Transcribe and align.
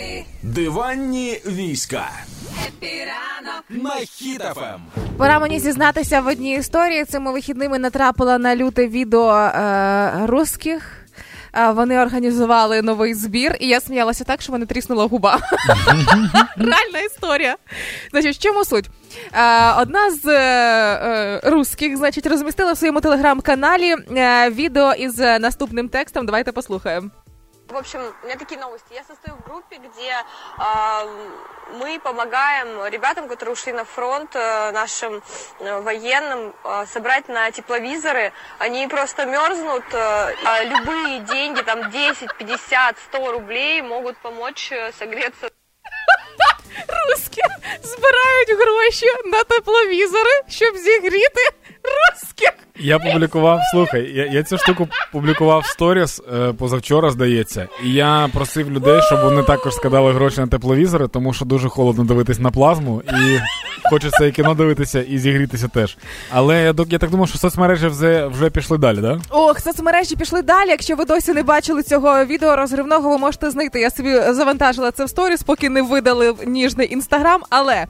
Епі. 0.00 0.24
Диванні 0.42 1.40
війська. 1.46 2.10
На 3.68 3.90
Хіт 3.90 4.41
FM. 4.41 4.80
Пора 5.18 5.38
мені 5.38 5.60
зізнатися 5.60 6.20
в 6.20 6.26
одній 6.26 6.54
історії. 6.54 7.04
Цими 7.04 7.32
вихідними 7.32 7.78
натрапила 7.78 8.38
на 8.38 8.56
люте 8.56 8.86
відео 8.86 9.36
е, 9.36 10.12
русських. 10.26 10.96
Вони 11.74 12.00
організували 12.02 12.82
новий 12.82 13.14
збір, 13.14 13.56
і 13.60 13.68
я 13.68 13.80
сміялася 13.80 14.24
так, 14.24 14.42
що 14.42 14.52
в 14.52 14.55
мене 14.55 14.66
тріснула 14.66 15.04
губа. 15.06 15.38
Реальна 16.56 16.98
історія. 17.06 17.56
Значить, 18.10 18.36
в 18.36 18.42
чому 18.42 18.64
суть? 18.64 18.90
Одна 19.76 20.10
з 20.10 20.26
е, 20.26 21.40
е, 21.44 21.50
русських, 21.50 21.96
значить, 21.96 22.26
розмістила 22.26 22.72
в 22.72 22.78
своєму 22.78 23.00
телеграм-каналі 23.00 23.94
е, 24.16 24.50
відео 24.50 24.92
із 24.92 25.18
наступним 25.18 25.88
текстом. 25.88 26.26
Давайте 26.26 26.52
послухаємо. 26.52 27.10
В 27.69 27.75
общем, 27.77 28.13
у 28.21 28.25
меня 28.25 28.37
такие 28.37 28.59
новости. 28.59 28.93
Я 28.93 29.03
состою 29.03 29.37
в 29.37 29.43
группе, 29.43 29.77
где 29.77 30.11
э, 30.11 31.33
мы 31.73 31.99
помогаем 31.99 32.85
ребятам, 32.85 33.27
которые 33.27 33.53
ушли 33.53 33.73
на 33.73 33.85
фронт, 33.85 34.35
э, 34.35 34.71
нашим 34.71 35.23
э, 35.59 35.81
военным, 35.81 36.53
э, 36.63 36.85
собрать 36.85 37.27
на 37.27 37.49
тепловизоры. 37.51 38.33
Они 38.59 38.87
просто 38.87 39.25
мерзнут. 39.25 39.83
Э, 39.93 40.35
а 40.45 40.63
любые 40.63 41.19
деньги, 41.21 41.61
там 41.63 41.89
10, 41.89 42.37
50, 42.37 42.97
100 43.09 43.31
рублей 43.31 43.81
могут 43.81 44.17
помочь 44.17 44.71
э, 44.71 44.93
согреться. 44.99 45.49
Русські 46.87 47.41
збирають 47.83 48.49
гроші 48.49 49.05
на 49.25 49.43
тепловізори, 49.43 50.41
щоб 50.49 50.77
зігріти 50.77 51.41
русських. 51.83 51.98
Я 52.82 52.98
публікував, 52.98 53.60
слухай, 53.70 54.12
я 54.14 54.26
я 54.26 54.42
цю 54.42 54.58
штуку 54.58 54.88
публікував 55.12 55.60
в 55.60 55.66
сторіс 55.66 56.22
е, 56.34 56.52
позавчора, 56.52 57.10
здається, 57.10 57.68
і 57.84 57.92
я 57.92 58.28
просив 58.32 58.70
людей, 58.70 59.02
щоб 59.02 59.20
вони 59.20 59.42
також 59.42 59.74
скидали 59.74 60.12
гроші 60.12 60.40
на 60.40 60.46
тепловізори, 60.46 61.08
тому 61.08 61.32
що 61.32 61.44
дуже 61.44 61.68
холодно 61.68 62.04
дивитись 62.04 62.38
на 62.38 62.50
плазму, 62.50 63.02
і 63.08 63.38
хочеться 63.90 64.26
і 64.26 64.32
кіно 64.32 64.54
дивитися, 64.54 65.02
і 65.02 65.18
зігрітися 65.18 65.68
теж. 65.68 65.96
Але 66.30 66.62
я 66.62 66.74
я 66.90 66.98
так 66.98 67.10
думаю, 67.10 67.26
що 67.26 67.38
соцмережі 67.38 67.86
вже 67.86 68.26
вже 68.26 68.50
пішли 68.50 68.78
далі, 68.78 68.98
да? 68.98 69.20
Ох, 69.30 69.60
соцмережі 69.60 70.16
пішли 70.16 70.42
далі. 70.42 70.68
Якщо 70.68 70.96
ви 70.96 71.04
досі 71.04 71.32
не 71.32 71.42
бачили 71.42 71.82
цього 71.82 72.24
відео 72.24 72.56
розривного, 72.56 73.10
ви 73.10 73.18
можете 73.18 73.50
знайти. 73.50 73.80
Я 73.80 73.90
собі 73.90 74.12
завантажила 74.12 74.90
це 74.90 75.04
в 75.04 75.08
сторіс, 75.08 75.42
поки 75.42 75.68
не 75.68 75.82
видали 75.82 76.34
ніжний 76.46 76.92
інстаграм. 76.92 77.40
Але 77.50 77.86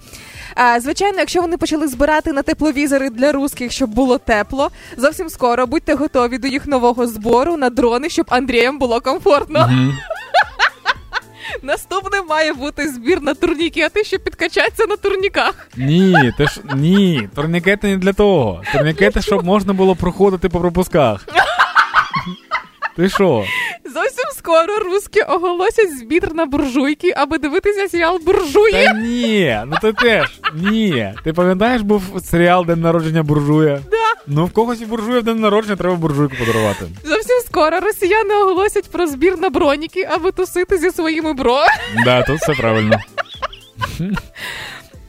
звичайно, 0.80 1.18
якщо 1.18 1.40
вони 1.40 1.56
почали 1.56 1.88
збирати 1.88 2.32
на 2.32 2.42
тепловізори 2.42 3.10
для 3.10 3.32
русських, 3.32 3.72
щоб 3.72 3.90
було 3.90 4.18
тепло. 4.18 4.70
Зовсім 4.96 5.28
скоро 5.28 5.66
будьте 5.66 5.94
готові 5.94 6.38
до 6.38 6.48
їх 6.48 6.66
нового 6.66 7.06
збору 7.06 7.56
на 7.56 7.70
дрони, 7.70 8.08
щоб 8.08 8.26
Андріям 8.28 8.78
було 8.78 9.00
комфортно. 9.00 9.58
Mm-hmm. 9.58 9.92
Наступним 11.62 12.26
має 12.26 12.52
бути 12.52 12.88
збір 12.88 13.22
на 13.22 13.34
турнікети, 13.34 14.04
щоб 14.04 14.24
підкачатися 14.24 14.86
на 14.86 14.96
турніках. 14.96 15.68
Ні, 15.76 16.32
ти 16.38 16.46
ж 16.46 16.60
ні, 16.74 17.28
турнікети 17.34 17.88
не 17.88 17.96
для 17.96 18.12
того. 18.12 18.62
Турнікети, 18.72 19.22
щоб 19.22 19.44
можна 19.44 19.72
було 19.72 19.96
проходити 19.96 20.48
по 20.48 20.60
пропусках. 20.60 21.26
Ти 22.96 23.08
що? 23.08 23.44
Зовсім 23.84 24.24
скоро 24.38 24.76
русські 24.78 25.20
оголосять 25.20 25.98
збір 25.98 26.34
на 26.34 26.46
буржуйки, 26.46 27.12
аби 27.16 27.38
дивитися 27.38 27.88
серіал 27.88 28.20
буржуї. 28.26 28.72
Та 28.72 28.92
ні, 28.92 29.60
ну 29.66 29.76
ти 29.82 29.92
теж 29.92 30.39
ні. 30.54 31.14
Ти 31.24 31.32
пам'ятаєш, 31.32 31.82
був 31.82 32.02
серіал 32.24 32.66
День 32.66 32.80
народження 32.80 33.22
буржуя? 33.22 33.80
Да. 33.90 34.00
Ну 34.26 34.46
в 34.46 34.50
когось 34.50 34.80
і 34.80 34.86
буржуя 34.86 35.20
в 35.20 35.22
день 35.22 35.40
народження 35.40 35.76
треба 35.76 35.94
буржуйку 35.94 36.36
подарувати. 36.38 36.86
Зовсім 37.04 37.36
скоро 37.46 37.80
росіяни 37.80 38.34
оголосять 38.34 38.90
про 38.90 39.06
збір 39.06 39.38
на 39.38 39.50
броніки, 39.50 40.08
аби 40.10 40.32
тусити 40.32 40.78
зі 40.78 40.90
своїми 40.90 41.32
бро. 41.32 41.58
Да, 42.04 42.22
тут 42.22 42.40
все 42.40 42.54
правильно. 42.54 42.98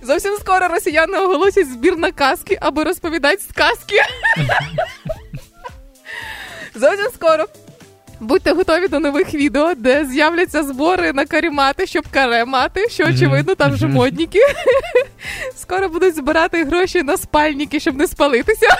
Зовсім 0.02 0.34
скоро 0.40 0.68
росіяни 0.68 1.18
оголосять 1.18 1.68
збір 1.68 1.98
на 1.98 2.12
каски, 2.12 2.58
аби 2.62 2.84
розповідати 2.84 3.42
сказки. 3.50 3.96
Зовсім 6.76 7.08
скоро 7.16 7.46
Будьте 8.22 8.52
готові 8.54 8.88
до 8.88 9.00
нових 9.00 9.34
відео, 9.34 9.74
де 9.74 10.06
з'являться 10.06 10.64
збори 10.64 11.14
на 11.14 11.26
карімати, 11.26 11.88
щоб 11.88 12.06
каре 12.12 12.46
мати, 12.46 12.90
що 12.90 13.04
очевидно, 13.06 13.56
там 13.56 13.74
вже 13.74 13.88
модніки. 13.88 14.40
Скоро 15.56 15.90
будуть 15.90 16.16
збирати 16.16 16.64
гроші 16.64 17.04
на 17.04 17.18
спальники, 17.18 17.80
щоб 17.80 17.98
не 17.98 18.08
спалитися. 18.08 18.68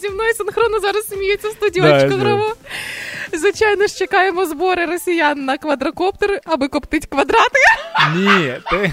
Зі 0.00 0.08
мною 0.10 0.34
синхронно 0.34 0.80
зараз 0.80 1.08
сміється 1.08 1.48
студіочка 1.48 2.16
браво. 2.16 2.54
Звичайно 3.32 3.86
ж, 3.86 3.96
чекаємо 3.98 4.46
збори 4.46 4.86
росіян 4.86 5.44
на 5.44 5.58
квадрокоптери, 5.58 6.40
аби 6.44 6.68
коптить 6.68 7.06
квадрати. 7.06 7.58
Ні, 8.16 8.54
ти 8.70 8.92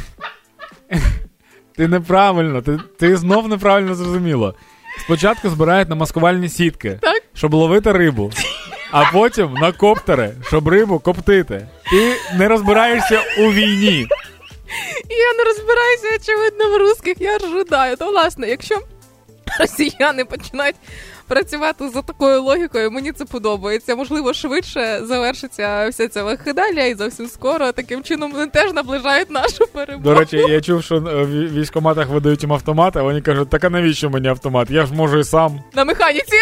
Ти 1.75 1.87
неправильно, 1.87 2.61
ти 2.61 2.79
ти 2.99 3.17
знов 3.17 3.47
неправильно 3.47 3.95
зрозуміло. 3.95 4.55
Спочатку 4.99 5.49
збирають 5.49 5.89
на 5.89 5.95
маскувальні 5.95 6.49
сітки, 6.49 6.99
так? 7.01 7.14
Щоб 7.35 7.53
ловити 7.53 7.91
рибу, 7.91 8.31
а 8.91 9.11
потім 9.13 9.53
на 9.53 9.71
коптери, 9.71 10.33
щоб 10.47 10.67
рибу 10.67 10.99
коптити. 10.99 11.67
Ти 11.91 12.15
не 12.37 12.47
розбираєшся 12.47 13.21
у 13.39 13.51
війні. 13.51 14.07
Я 15.09 15.33
не 15.37 15.43
розбираюся, 15.43 16.07
очевидно, 16.15 16.69
в 16.69 16.77
русських, 16.79 17.21
я 17.21 17.37
ожидаю. 17.37 17.95
То 17.97 18.09
власне, 18.11 18.47
якщо 18.49 18.75
росіяни 19.59 20.25
починають 20.25 20.75
працювати 21.27 21.89
за 21.89 22.01
такою 22.01 22.41
логікою, 22.41 22.91
мені 22.91 23.11
це 23.11 23.25
подобається. 23.25 23.95
Можливо, 23.95 24.33
швидше 24.33 24.99
завершиться 25.03 25.89
вся 25.89 26.07
ця 26.07 26.23
вихидаля, 26.23 26.83
і 26.83 26.95
зовсім 26.95 27.27
скоро 27.27 27.71
таким 27.71 28.03
чином 28.03 28.31
вони 28.31 28.47
теж 28.47 28.73
наближають 28.73 29.29
нашу 29.29 29.67
перемогу. 29.73 30.03
До 30.03 30.15
речі, 30.19 30.37
я 30.37 30.61
чув, 30.61 30.83
що 30.83 30.99
в 30.99 31.27
військоматах 31.29 32.07
видають 32.09 32.43
їм 32.43 32.53
автомати, 32.53 32.99
а 32.99 33.03
вони 33.03 33.21
кажуть, 33.21 33.49
так 33.49 33.63
а 33.63 33.69
навіщо 33.69 34.09
мені 34.09 34.27
автомат? 34.27 34.69
Я 34.69 34.85
ж 34.85 34.93
можу 34.93 35.19
і 35.19 35.23
сам. 35.23 35.63
На 35.73 35.85
механіці. 35.85 36.37